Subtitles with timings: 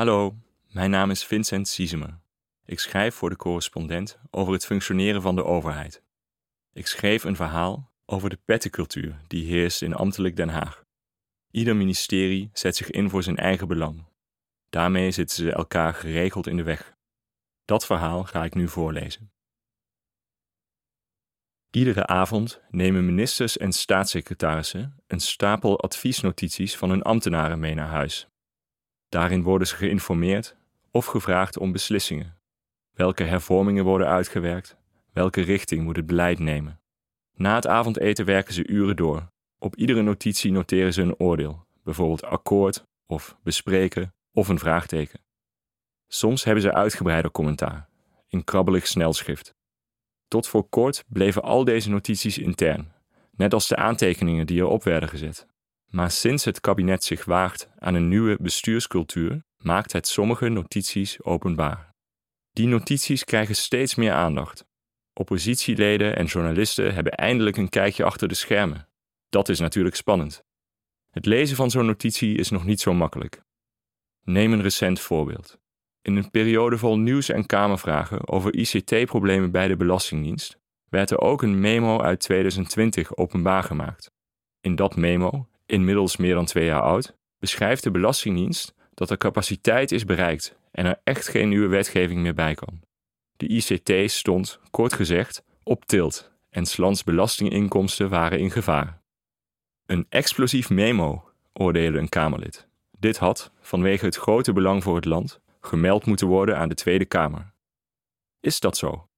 [0.00, 0.36] Hallo,
[0.68, 2.20] mijn naam is Vincent Siesemer.
[2.64, 6.02] Ik schrijf voor de correspondent over het functioneren van de overheid.
[6.72, 10.84] Ik schreef een verhaal over de pettencultuur die heerst in ambtelijk Den Haag.
[11.50, 14.04] Ieder ministerie zet zich in voor zijn eigen belang.
[14.70, 16.94] Daarmee zitten ze elkaar geregeld in de weg.
[17.64, 19.32] Dat verhaal ga ik nu voorlezen.
[21.70, 28.29] Iedere avond nemen ministers en staatssecretarissen een stapel adviesnotities van hun ambtenaren mee naar huis.
[29.10, 30.56] Daarin worden ze geïnformeerd
[30.90, 32.36] of gevraagd om beslissingen.
[32.92, 34.76] Welke hervormingen worden uitgewerkt?
[35.12, 36.80] Welke richting moet het beleid nemen?
[37.34, 39.30] Na het avondeten werken ze uren door.
[39.58, 45.20] Op iedere notitie noteren ze een oordeel, bijvoorbeeld akkoord of bespreken of een vraagteken.
[46.08, 47.88] Soms hebben ze uitgebreider commentaar,
[48.28, 49.54] in krabbelig snelschrift.
[50.28, 52.92] Tot voor kort bleven al deze notities intern,
[53.30, 55.49] net als de aantekeningen die erop werden gezet.
[55.90, 61.94] Maar sinds het kabinet zich waagt aan een nieuwe bestuurscultuur, maakt het sommige notities openbaar.
[62.52, 64.64] Die notities krijgen steeds meer aandacht.
[65.12, 68.88] Oppositieleden en journalisten hebben eindelijk een kijkje achter de schermen.
[69.28, 70.44] Dat is natuurlijk spannend.
[71.10, 73.42] Het lezen van zo'n notitie is nog niet zo makkelijk.
[74.22, 75.58] Neem een recent voorbeeld.
[76.02, 81.42] In een periode vol nieuws en kamervragen over ICT-problemen bij de Belastingdienst werd er ook
[81.42, 84.10] een memo uit 2020 openbaar gemaakt.
[84.60, 89.92] In dat memo, inmiddels meer dan twee jaar oud, beschrijft de Belastingdienst dat de capaciteit
[89.92, 92.80] is bereikt en er echt geen nieuwe wetgeving meer bij kan.
[93.36, 99.02] De ICT stond, kort gezegd, op tilt en Slans belastinginkomsten waren in gevaar.
[99.86, 102.68] Een explosief memo, oordeelde een Kamerlid.
[102.98, 107.04] Dit had, vanwege het grote belang voor het land, gemeld moeten worden aan de Tweede
[107.04, 107.54] Kamer.
[108.40, 109.08] Is dat zo?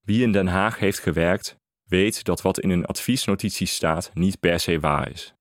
[0.00, 4.60] Wie in Den Haag heeft gewerkt, weet dat wat in een adviesnotitie staat niet per
[4.60, 5.34] se waar is.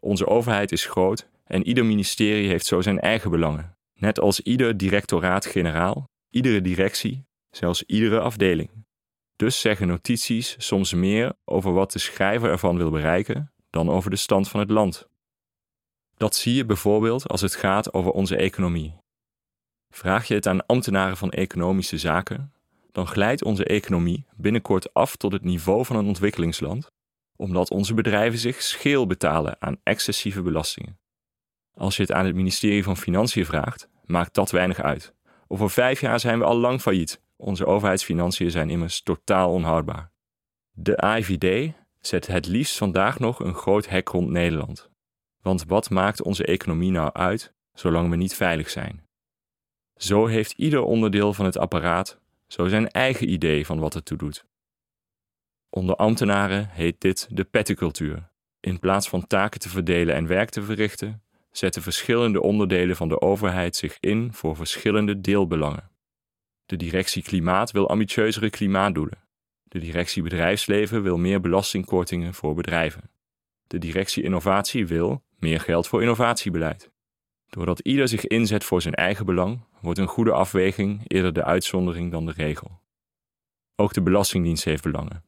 [0.00, 4.76] Onze overheid is groot en ieder ministerie heeft zo zijn eigen belangen, net als ieder
[4.76, 8.70] directoraat-generaal, iedere directie, zelfs iedere afdeling.
[9.36, 14.16] Dus zeggen notities soms meer over wat de schrijver ervan wil bereiken dan over de
[14.16, 15.08] stand van het land.
[16.16, 18.98] Dat zie je bijvoorbeeld als het gaat over onze economie.
[19.94, 22.52] Vraag je het aan ambtenaren van economische zaken,
[23.00, 26.90] dan glijdt onze economie binnenkort af tot het niveau van een ontwikkelingsland,
[27.36, 30.98] omdat onze bedrijven zich scheel betalen aan excessieve belastingen.
[31.74, 35.14] Als je het aan het ministerie van Financiën vraagt, maakt dat weinig uit.
[35.48, 37.22] Over vijf jaar zijn we al lang failliet.
[37.36, 40.12] Onze overheidsfinanciën zijn immers totaal onhoudbaar.
[40.70, 44.90] De AIVD zet het liefst vandaag nog een groot hek rond Nederland.
[45.42, 49.06] Want wat maakt onze economie nou uit zolang we niet veilig zijn?
[49.96, 52.20] Zo heeft ieder onderdeel van het apparaat
[52.52, 54.44] zo zijn eigen idee van wat het toe doet.
[55.68, 58.30] Onder ambtenaren heet dit de pettencultuur.
[58.60, 63.20] In plaats van taken te verdelen en werk te verrichten, zetten verschillende onderdelen van de
[63.20, 65.90] overheid zich in voor verschillende deelbelangen.
[66.66, 69.28] De directie Klimaat wil ambitieuzere klimaatdoelen.
[69.62, 73.10] De directie Bedrijfsleven wil meer belastingkortingen voor bedrijven.
[73.66, 76.90] De directie Innovatie wil meer geld voor innovatiebeleid.
[77.48, 82.10] Doordat ieder zich inzet voor zijn eigen belang, wordt een goede afweging eerder de uitzondering
[82.10, 82.80] dan de regel.
[83.76, 85.24] Ook de Belastingdienst heeft belangen.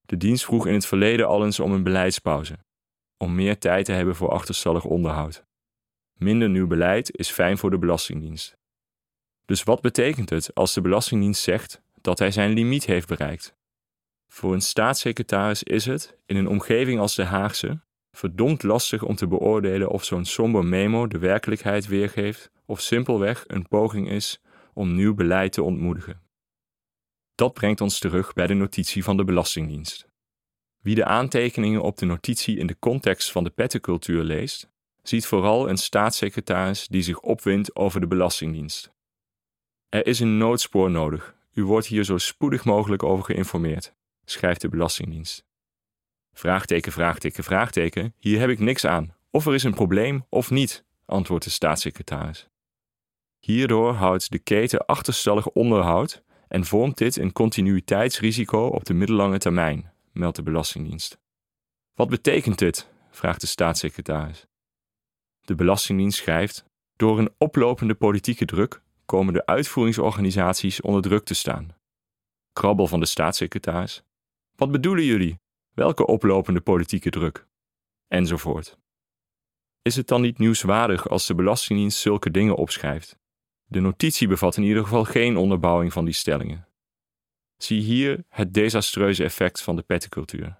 [0.00, 2.58] De dienst vroeg in het verleden al eens om een beleidspauze,
[3.16, 5.44] om meer tijd te hebben voor achterstallig onderhoud.
[6.18, 8.56] Minder nieuw beleid is fijn voor de Belastingdienst.
[9.44, 13.56] Dus wat betekent het als de Belastingdienst zegt dat hij zijn limiet heeft bereikt?
[14.28, 17.80] Voor een staatssecretaris is het, in een omgeving als de Haagse,
[18.16, 23.68] verdomd lastig om te beoordelen of zo'n somber memo de werkelijkheid weergeeft of simpelweg een
[23.68, 24.40] poging is
[24.74, 26.20] om nieuw beleid te ontmoedigen.
[27.34, 30.06] Dat brengt ons terug bij de notitie van de Belastingdienst.
[30.78, 34.70] Wie de aantekeningen op de notitie in de context van de pettencultuur leest,
[35.02, 38.92] ziet vooral een staatssecretaris die zich opwindt over de Belastingdienst.
[39.88, 41.36] Er is een noodspoor nodig.
[41.52, 45.44] U wordt hier zo spoedig mogelijk over geïnformeerd, schrijft de Belastingdienst.
[46.32, 49.14] Vraagteken, vraagteken, vraagteken, hier heb ik niks aan.
[49.30, 52.48] Of er is een probleem of niet, antwoordt de staatssecretaris.
[53.38, 59.92] Hierdoor houdt de keten achterstallig onderhoud en vormt dit een continuïteitsrisico op de middellange termijn,
[60.12, 61.18] meldt de Belastingdienst.
[61.94, 62.90] Wat betekent dit?
[63.10, 64.46] vraagt de staatssecretaris.
[65.40, 66.64] De Belastingdienst schrijft:
[66.96, 71.76] Door een oplopende politieke druk komen de uitvoeringsorganisaties onder druk te staan.
[72.52, 74.02] Krabbel van de staatssecretaris:
[74.56, 75.40] Wat bedoelen jullie?
[75.74, 77.46] Welke oplopende politieke druk?
[78.08, 78.78] Enzovoort.
[79.82, 83.18] Is het dan niet nieuwswaardig als de Belastingdienst zulke dingen opschrijft?
[83.64, 86.68] De notitie bevat in ieder geval geen onderbouwing van die stellingen.
[87.56, 90.58] Zie hier het desastreuze effect van de pettencultuur.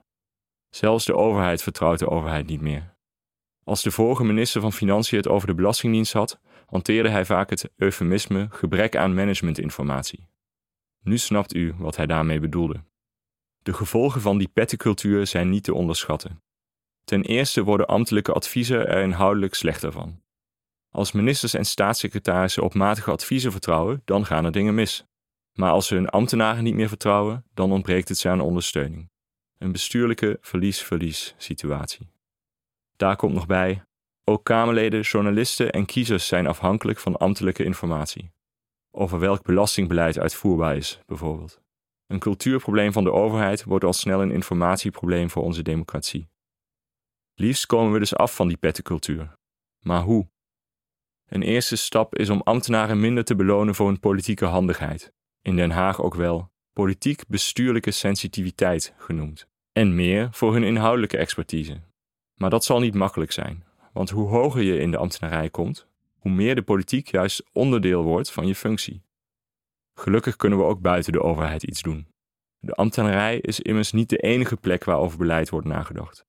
[0.71, 2.97] Zelfs de overheid vertrouwt de overheid niet meer.
[3.65, 7.71] Als de vorige minister van Financiën het over de Belastingdienst had, hanteerde hij vaak het
[7.77, 10.27] eufemisme gebrek aan managementinformatie.
[11.03, 12.85] Nu snapt u wat hij daarmee bedoelde.
[13.63, 16.43] De gevolgen van die pettencultuur zijn niet te onderschatten.
[17.05, 20.21] Ten eerste worden ambtelijke adviezen er inhoudelijk slechter van.
[20.91, 25.05] Als ministers en staatssecretarissen op matige adviezen vertrouwen, dan gaan er dingen mis.
[25.53, 29.11] Maar als ze hun ambtenaren niet meer vertrouwen, dan ontbreekt het ze aan ondersteuning.
[29.59, 32.11] Een bestuurlijke verlies-verlies situatie.
[32.97, 33.83] Daar komt nog bij,
[34.25, 38.33] ook Kamerleden, journalisten en kiezers zijn afhankelijk van ambtelijke informatie.
[38.91, 41.61] Over welk belastingbeleid uitvoerbaar is, bijvoorbeeld.
[42.13, 46.29] Een cultuurprobleem van de overheid wordt al snel een informatieprobleem voor onze democratie.
[47.35, 49.37] Liefst komen we dus af van die pettencultuur.
[49.81, 50.29] Maar hoe?
[51.29, 55.13] Een eerste stap is om ambtenaren minder te belonen voor hun politieke handigheid,
[55.43, 61.81] in Den Haag ook wel politiek-bestuurlijke sensitiviteit genoemd, en meer voor hun inhoudelijke expertise.
[62.35, 65.87] Maar dat zal niet makkelijk zijn, want hoe hoger je in de ambtenarij komt,
[66.19, 69.03] hoe meer de politiek juist onderdeel wordt van je functie.
[69.95, 72.07] Gelukkig kunnen we ook buiten de overheid iets doen.
[72.59, 76.25] De ambtenarij is immers niet de enige plek waar over beleid wordt nagedacht.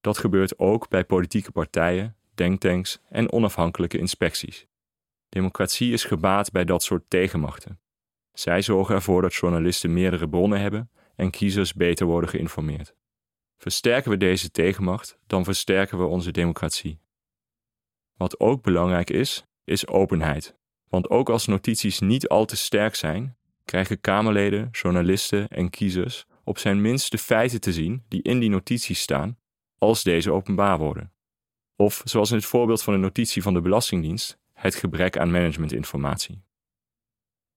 [0.00, 4.66] Dat gebeurt ook bij politieke partijen, denktanks en onafhankelijke inspecties.
[5.28, 7.80] Democratie is gebaat bij dat soort tegenmachten.
[8.32, 12.94] Zij zorgen ervoor dat journalisten meerdere bronnen hebben en kiezers beter worden geïnformeerd.
[13.56, 17.00] Versterken we deze tegenmacht, dan versterken we onze democratie.
[18.16, 20.56] Wat ook belangrijk is, is openheid.
[20.88, 26.58] Want ook als notities niet al te sterk zijn, krijgen Kamerleden, journalisten en kiezers op
[26.58, 29.38] zijn minst de feiten te zien die in die notities staan,
[29.78, 31.12] als deze openbaar worden.
[31.76, 36.42] Of, zoals in het voorbeeld van de notitie van de Belastingdienst, het gebrek aan managementinformatie.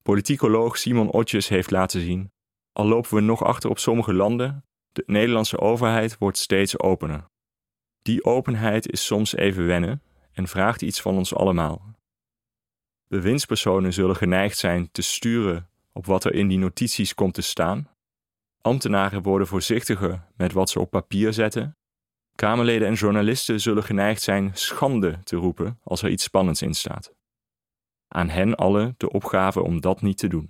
[0.01, 2.31] Politicoloog Simon Otjes heeft laten zien:
[2.73, 7.25] al lopen we nog achter op sommige landen, de Nederlandse overheid wordt steeds opener.
[8.01, 10.01] Die openheid is soms even wennen
[10.31, 11.95] en vraagt iets van ons allemaal.
[13.11, 17.89] Bewindspersonen zullen geneigd zijn te sturen op wat er in die notities komt te staan.
[18.61, 21.77] Ambtenaren worden voorzichtiger met wat ze op papier zetten.
[22.35, 27.13] Kamerleden en journalisten zullen geneigd zijn schande te roepen als er iets spannends in staat.
[28.07, 30.49] Aan hen allen de opgave om dat niet te doen.